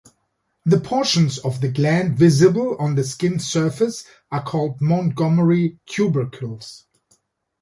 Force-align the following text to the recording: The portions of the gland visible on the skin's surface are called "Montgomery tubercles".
The 0.65 0.79
portions 0.79 1.37
of 1.37 1.61
the 1.61 1.67
gland 1.69 2.17
visible 2.17 2.75
on 2.79 2.95
the 2.95 3.03
skin's 3.03 3.45
surface 3.45 4.03
are 4.31 4.41
called 4.41 4.81
"Montgomery 4.81 5.77
tubercles". 5.85 6.87